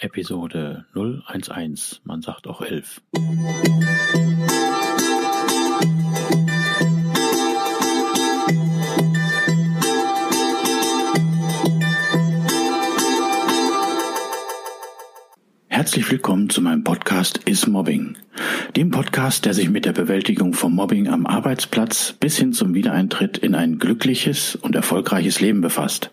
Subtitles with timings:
[0.00, 3.02] Episode 011, man sagt auch 11.
[15.66, 18.16] Herzlich willkommen zu meinem Podcast Is Mobbing,
[18.76, 23.38] dem Podcast, der sich mit der Bewältigung von Mobbing am Arbeitsplatz bis hin zum Wiedereintritt
[23.38, 26.12] in ein glückliches und erfolgreiches Leben befasst.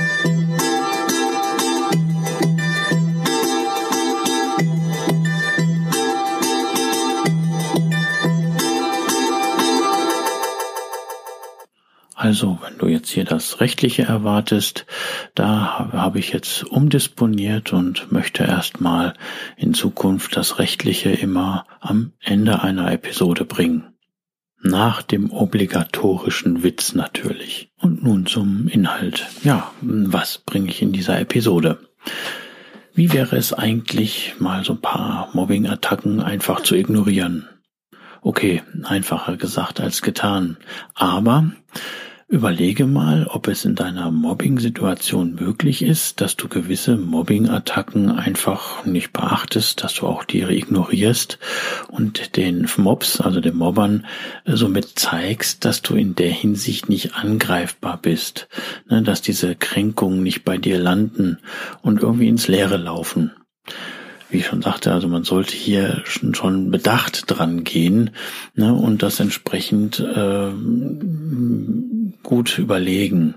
[12.21, 14.85] Also, wenn du jetzt hier das Rechtliche erwartest,
[15.33, 19.15] da habe ich jetzt umdisponiert und möchte erstmal
[19.57, 23.95] in Zukunft das Rechtliche immer am Ende einer Episode bringen.
[24.61, 27.71] Nach dem obligatorischen Witz natürlich.
[27.79, 29.25] Und nun zum Inhalt.
[29.43, 31.79] Ja, was bringe ich in dieser Episode?
[32.93, 37.49] Wie wäre es eigentlich, mal so ein paar Mobbing-Attacken einfach zu ignorieren?
[38.21, 40.57] Okay, einfacher gesagt als getan.
[40.93, 41.51] Aber
[42.31, 49.11] Überlege mal, ob es in deiner Mobbing-Situation möglich ist, dass du gewisse Mobbing-Attacken einfach nicht
[49.11, 51.39] beachtest, dass du auch die ignorierst
[51.89, 54.05] und den Mobs, also den Mobbern,
[54.45, 58.47] somit zeigst, dass du in der Hinsicht nicht angreifbar bist,
[58.89, 61.37] ne, dass diese Kränkungen nicht bei dir landen
[61.81, 63.31] und irgendwie ins Leere laufen.
[64.29, 68.11] Wie ich schon sagte, also man sollte hier schon, schon bedacht dran gehen
[68.55, 70.53] ne, und das entsprechend äh,
[72.31, 73.35] gut überlegen.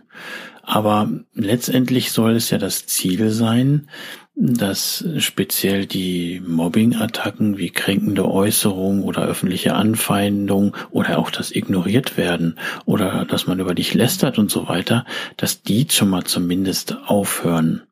[0.63, 3.89] Aber letztendlich soll es ja das Ziel sein,
[4.37, 12.55] dass speziell die Mobbing-Attacken wie kränkende Äußerung oder öffentliche Anfeindung oder auch das ignoriert werden
[12.85, 15.05] oder dass man über dich lästert und so weiter,
[15.37, 17.83] dass die schon mal zumindest aufhören.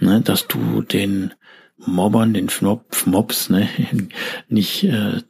[0.00, 1.34] Ne, dass du den
[1.78, 2.48] Mobbern, den
[3.04, 3.68] Mobs, ne,
[4.48, 5.22] nicht äh,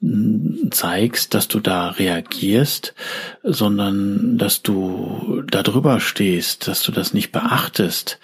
[0.71, 2.95] zeigst, dass du da reagierst,
[3.43, 8.19] sondern dass du da drüber stehst, dass du das nicht beachtest.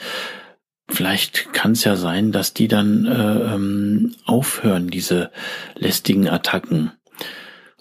[0.89, 5.31] Vielleicht kann es ja sein, dass die dann äh, ähm, aufhören, diese
[5.75, 6.93] lästigen Attacken.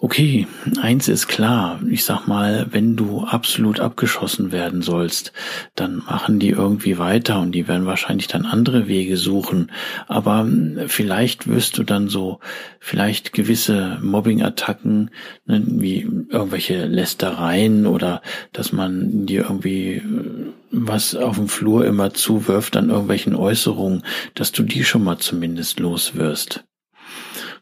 [0.04, 0.48] Okay,
[0.80, 1.80] eins ist klar.
[1.88, 5.32] Ich sag mal, wenn du absolut abgeschossen werden sollst,
[5.76, 9.70] dann machen die irgendwie weiter und die werden wahrscheinlich dann andere Wege suchen.
[10.08, 12.40] Aber hm, vielleicht wirst du dann so,
[12.80, 15.12] vielleicht gewisse Mobbing-Attacken,
[15.46, 22.12] ne, wie irgendwelche Lästereien oder dass man dir irgendwie äh, was auf dem Flur immer
[22.12, 24.02] zuwirft an irgendwelchen Äußerungen,
[24.34, 26.64] dass du die schon mal zumindest los wirst.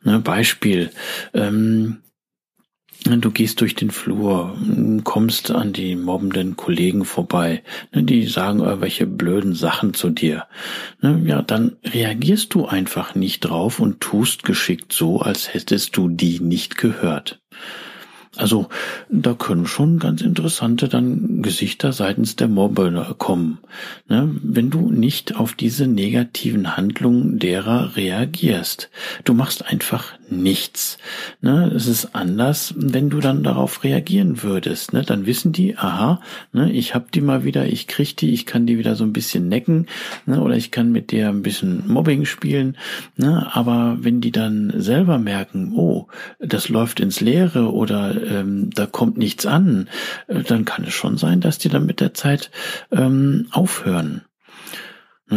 [0.02, 0.88] Ne, Beispiel,
[1.34, 1.98] ähm,
[3.04, 4.56] Du gehst durch den Flur,
[5.04, 7.62] kommst an die mobbenden Kollegen vorbei,
[7.92, 10.44] ne, die sagen irgendwelche blöden Sachen zu dir.
[11.00, 16.08] Ne, ja, dann reagierst du einfach nicht drauf und tust geschickt so, als hättest du
[16.08, 17.40] die nicht gehört.
[18.36, 18.68] Also
[19.08, 23.58] da können schon ganz interessante dann Gesichter seitens der Mobber kommen,
[24.08, 24.34] ne?
[24.42, 28.88] wenn du nicht auf diese negativen Handlungen derer reagierst.
[29.24, 30.98] Du machst einfach nichts.
[31.40, 31.70] Ne?
[31.74, 34.92] Es ist anders, wenn du dann darauf reagieren würdest.
[34.92, 35.02] Ne?
[35.02, 36.20] Dann wissen die, aha,
[36.52, 39.12] ne, ich hab die mal wieder, ich krieg die, ich kann die wieder so ein
[39.12, 39.86] bisschen necken
[40.26, 40.40] ne?
[40.40, 42.76] oder ich kann mit der ein bisschen Mobbing spielen.
[43.16, 43.48] Ne?
[43.52, 46.08] Aber wenn die dann selber merken, oh,
[46.38, 49.88] das läuft ins Leere oder ähm, da kommt nichts an,
[50.28, 52.50] äh, dann kann es schon sein, dass die dann mit der Zeit
[52.90, 54.22] ähm, aufhören.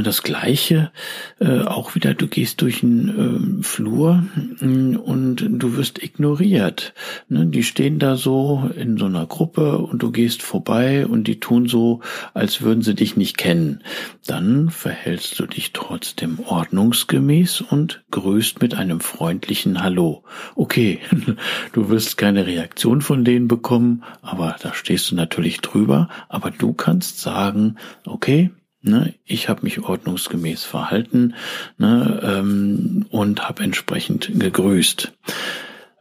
[0.02, 0.92] Das Gleiche,
[1.40, 4.24] äh, auch wieder, du gehst durch einen äh, Flur
[4.60, 6.96] mh, und du wirst ignoriert.
[7.30, 7.46] Ne?
[7.46, 11.68] Die stehen da so in so einer Gruppe und du gehst vorbei und die tun
[11.68, 12.00] so,
[12.34, 13.84] als würden sie dich nicht kennen.
[14.26, 20.24] Dann verhältst du dich trotzdem ordnungsgemäß und grüßt mit einem freundlichen Hallo.
[20.56, 21.02] Okay,
[21.74, 26.74] du wirst keine Reaktion von denen bekommen, aber da stehst du natürlich drüber, aber du
[26.74, 27.76] kannst sagen,
[28.06, 28.50] okay,
[28.86, 31.36] Ne, ich habe mich ordnungsgemäß verhalten
[31.78, 35.14] ne, ähm, und habe entsprechend gegrüßt.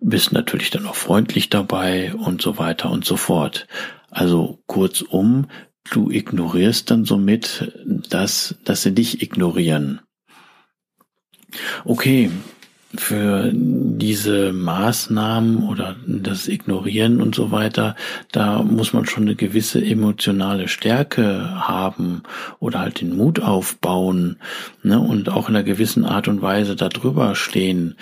[0.00, 3.68] Bist natürlich dann auch freundlich dabei und so weiter und so fort.
[4.10, 5.46] Also kurzum,
[5.92, 10.00] du ignorierst dann somit, dass, dass sie dich ignorieren.
[11.84, 12.30] Okay,
[12.94, 17.96] für diese Maßnahmen oder das Ignorieren und so weiter,
[18.32, 22.22] da muss man schon eine gewisse emotionale Stärke haben
[22.60, 24.36] oder halt den Mut aufbauen
[24.82, 27.96] ne, und auch in einer gewissen Art und Weise darüber stehen.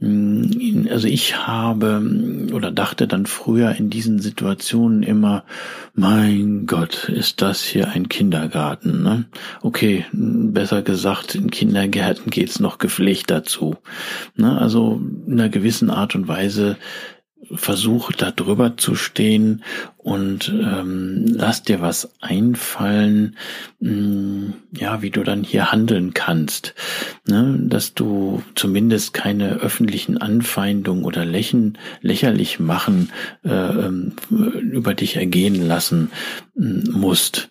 [0.00, 2.02] Hm, also ich habe
[2.52, 5.44] oder dachte dann früher in diesen Situationen immer,
[5.94, 9.02] mein Gott, ist das hier ein Kindergarten.
[9.02, 9.26] Ne?
[9.62, 13.76] Okay, besser gesagt, in Kindergärten geht's noch gepflegt dazu.
[14.36, 14.58] Ne?
[14.58, 16.76] Also in einer gewissen Art und Weise
[17.52, 19.62] versuch da drüber zu stehen
[19.96, 23.36] und ähm, lass dir was einfallen,
[23.80, 26.74] mh, hm, ja, wie du dann hier handeln kannst,
[27.26, 27.56] ne?
[27.60, 33.10] dass du zumindest keine öffentlichen Anfeindungen oder Lächen, lächerlich machen
[33.44, 36.10] äh, ähm, über dich ergehen lassen
[36.56, 37.50] äh, musst.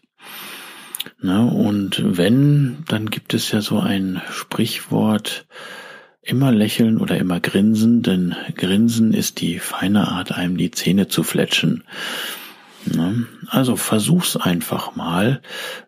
[1.22, 1.46] Ne?
[1.46, 5.46] Und wenn, dann gibt es ja so ein Sprichwort,
[6.24, 11.24] Immer lächeln oder immer grinsen, denn Grinsen ist die feine Art, einem die Zähne zu
[11.24, 11.84] fletschen.
[12.86, 13.28] Ne?
[13.48, 15.42] Also versuch's einfach mal.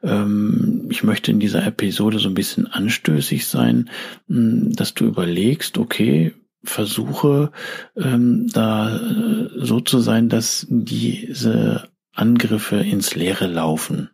[0.03, 3.89] Ähm, ich möchte in dieser Episode so ein bisschen anstößig sein,
[4.27, 6.33] hm, dass du überlegst, okay,
[6.63, 7.51] versuche
[7.95, 14.09] ähm, da äh, so zu sein, dass diese Angriffe ins Leere laufen.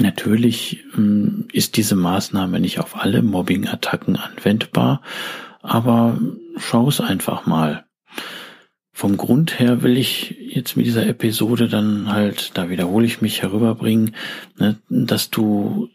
[0.00, 5.02] Natürlich ähm, ist diese Maßnahme nicht auf alle Mobbing-Attacken anwendbar,
[5.62, 6.18] aber
[6.56, 7.84] schau es einfach mal.
[8.92, 13.42] Vom Grund her will ich jetzt mit dieser Episode dann halt, da wiederhole ich mich,
[13.42, 14.14] herüberbringen,
[14.56, 15.88] ne, dass du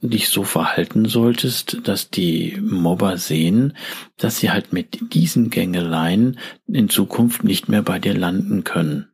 [0.00, 3.76] dich so verhalten solltest, dass die Mobber sehen,
[4.16, 9.08] dass sie halt mit diesen Gängeleien in Zukunft nicht mehr bei dir landen können.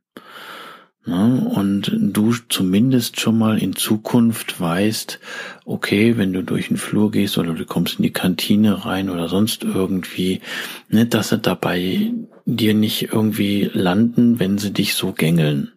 [1.05, 1.47] Ne?
[1.53, 5.19] Und du zumindest schon mal in Zukunft weißt,
[5.63, 9.29] okay, wenn du durch den Flur gehst oder du kommst in die Kantine rein oder
[9.29, 10.41] sonst irgendwie,
[10.89, 12.11] ne, dass sie dabei
[12.45, 15.73] dir nicht irgendwie landen, wenn sie dich so gängeln.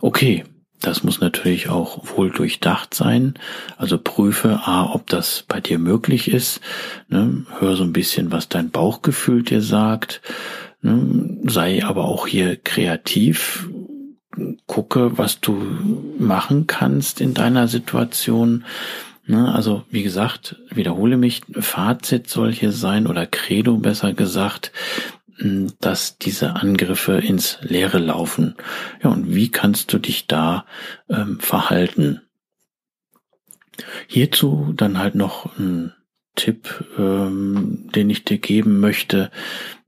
[0.00, 0.44] Okay,
[0.80, 3.34] das muss natürlich auch wohl durchdacht sein.
[3.76, 6.60] Also prüfe, a, ob das bei dir möglich ist.
[7.08, 7.46] Ne?
[7.60, 10.22] Hör so ein bisschen, was dein Bauchgefühl dir sagt.
[10.80, 11.38] Ne?
[11.44, 13.68] Sei aber auch hier kreativ
[14.66, 15.54] gucke, was du
[16.18, 18.64] machen kannst in deiner Situation.
[19.26, 24.72] Ne, also wie gesagt, wiederhole mich, Fazit soll hier sein oder Credo besser gesagt,
[25.80, 28.56] dass diese Angriffe ins Leere laufen.
[29.02, 30.66] Ja, und wie kannst du dich da
[31.08, 32.20] ähm, verhalten?
[34.06, 35.92] Hierzu dann halt noch ein
[36.34, 39.30] Tipp, ähm, den ich dir geben möchte,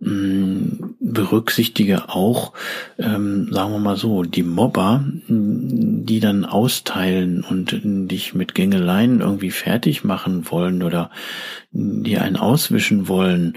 [0.03, 2.53] ähm, berücksichtige auch,
[2.99, 9.51] ähm, sagen wir mal so, die Mobber, die dann austeilen und dich mit Gängeleien irgendwie
[9.51, 11.11] fertig machen wollen oder
[11.71, 13.57] die einen auswischen wollen,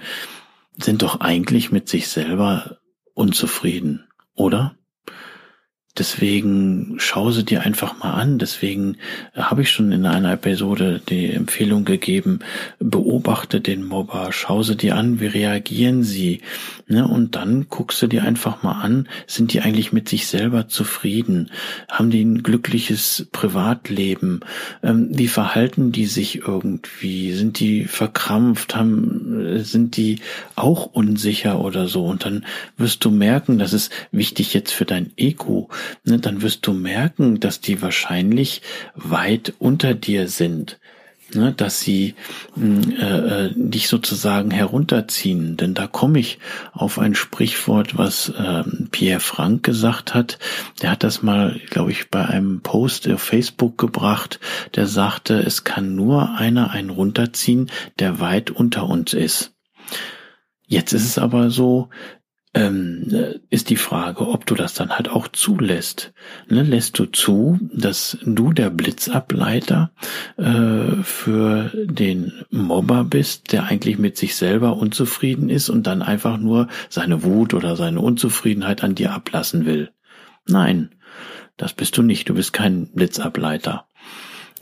[0.78, 2.78] sind doch eigentlich mit sich selber
[3.14, 4.77] unzufrieden, oder?
[5.98, 8.38] Deswegen schau sie dir einfach mal an.
[8.38, 8.98] Deswegen
[9.36, 12.40] habe ich schon in einer Episode die Empfehlung gegeben,
[12.80, 16.42] beobachte den Mobber, schau sie dir an, wie reagieren sie.
[16.88, 17.08] Ne?
[17.08, 21.52] Und dann guckst du dir einfach mal an, sind die eigentlich mit sich selber zufrieden?
[21.90, 24.42] Haben die ein glückliches Privatleben?
[24.84, 27.34] Ähm, wie verhalten die sich irgendwie?
[27.34, 28.76] Sind die verkrampft?
[28.76, 30.20] Haben, sind die
[30.56, 32.06] auch unsicher oder so?
[32.06, 32.46] Und dann
[32.78, 35.70] wirst du merken, das ist wichtig jetzt für dein Ego
[36.04, 38.62] ne, dann wirst du merken, dass die wahrscheinlich
[38.96, 40.80] weit unter dir sind.
[41.34, 42.16] Ne, dass sie
[42.54, 45.58] hm, äh, äh, dich sozusagen herunterziehen.
[45.58, 46.40] Denn da komme ich
[46.72, 50.40] auf ein Sprichwort, was äh, Pierre Frank gesagt hat.
[50.82, 54.40] Der hat das mal, glaube ich, bei einem Post auf Facebook gebracht.
[54.76, 59.52] Der sagte, es kann nur einer einen runterziehen, der weit unter uns ist.
[60.66, 61.90] Jetzt ist es aber so,
[62.54, 66.14] ähm, ist die Frage, ob du das dann halt auch zulässt.
[66.50, 69.92] Ne, lässt du zu, dass du der Blitzableiter
[70.38, 76.38] äh, für den Mobber bist, der eigentlich mit sich selber unzufrieden ist und dann einfach
[76.38, 79.92] nur seine Wut oder seine Unzufriedenheit an dir ablassen will?
[80.48, 80.90] Nein,
[81.58, 82.30] das bist du nicht.
[82.30, 83.88] Du bist kein Blitzableiter.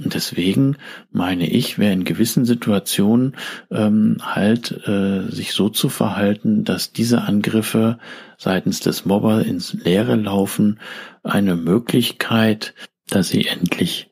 [0.04, 0.76] Und deswegen
[1.12, 3.38] meine ich, wer in gewissen Situationen
[3.72, 7.98] ähm, halt äh, sich so zu verhalten, dass diese Angriffe
[8.38, 10.80] seitens des Mobber ins Leere laufen,
[11.24, 12.74] eine Möglichkeit,
[13.10, 14.12] dass sie endlich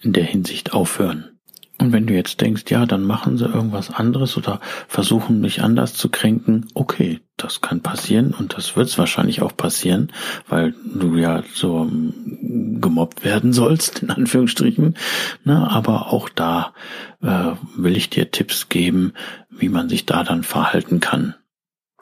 [0.00, 1.34] in der Hinsicht aufhören.
[1.78, 5.94] Und wenn du jetzt denkst, ja, dann machen sie irgendwas anderes oder versuchen mich anders
[5.94, 10.12] zu kränken, okay, das kann passieren und das wird es wahrscheinlich auch passieren,
[10.48, 12.33] weil du ja so ähm,
[12.80, 14.94] gemobbt werden sollst, in Anführungsstrichen.
[15.44, 16.72] Na, aber auch da
[17.22, 19.12] äh, will ich dir Tipps geben,
[19.50, 21.34] wie man sich da dann verhalten kann.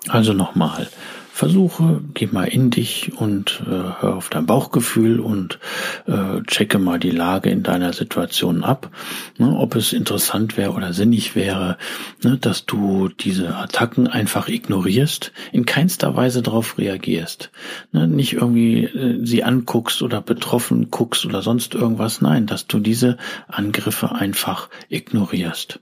[0.08, 0.88] Also nochmal,
[1.32, 5.58] versuche, geh mal in dich und äh, hör auf dein Bauchgefühl und
[6.06, 8.90] äh, checke mal die Lage in deiner Situation ab,
[9.38, 11.78] ne, ob es interessant wäre oder sinnig wäre,
[12.22, 17.50] ne, dass du diese Attacken einfach ignorierst, in keinster Weise darauf reagierst,
[17.92, 22.78] ne, nicht irgendwie äh, sie anguckst oder betroffen guckst oder sonst irgendwas, nein, dass du
[22.78, 23.16] diese
[23.48, 25.80] Angriffe einfach ignorierst.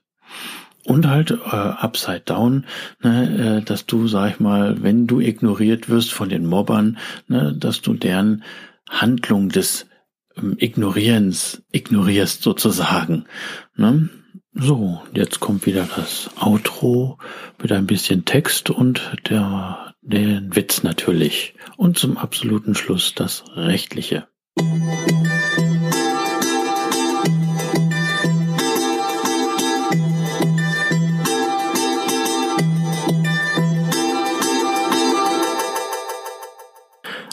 [0.85, 2.65] Und halt äh, upside down,
[3.03, 7.55] ne, äh, dass du, sag ich mal, wenn du ignoriert wirst von den Mobbern, ne,
[7.55, 8.45] dass du deren
[8.89, 9.87] Handlung des
[10.37, 13.27] ähm, Ignorierens ignorierst sozusagen.
[13.77, 14.09] Ne?
[14.53, 17.19] So, jetzt kommt wieder das Outro
[17.63, 21.55] mit ein bisschen Text und der, den Witz natürlich.
[21.77, 24.27] Und zum absoluten Schluss das Rechtliche.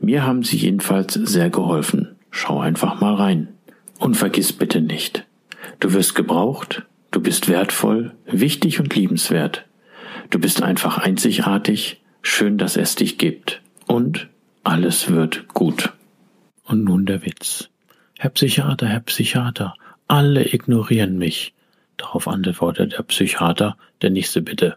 [0.00, 2.16] Mir haben sie jedenfalls sehr geholfen.
[2.30, 3.48] Schau einfach mal rein.
[3.98, 5.24] Und vergiss bitte nicht,
[5.80, 9.64] du wirst gebraucht, du bist wertvoll, wichtig und liebenswert.
[10.28, 13.62] Du bist einfach einzigartig, schön, dass es dich gibt.
[13.86, 14.28] Und
[14.64, 15.92] alles wird gut.
[16.64, 17.70] Und nun der Witz.
[18.18, 19.74] Herr Psychiater, Herr Psychiater,
[20.08, 21.54] alle ignorieren mich.
[21.96, 24.76] Darauf antwortet der Psychiater, der nächste bitte.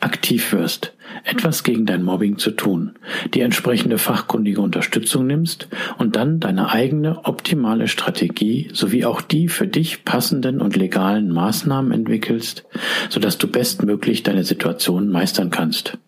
[0.00, 0.92] aktiv wirst,
[1.24, 2.92] etwas gegen dein Mobbing zu tun,
[3.34, 9.66] die entsprechende fachkundige Unterstützung nimmst und dann deine eigene optimale Strategie sowie auch die für
[9.66, 12.64] dich passenden und legalen Maßnahmen entwickelst,
[13.08, 15.98] sodass du bestmöglich deine Situation meistern kannst.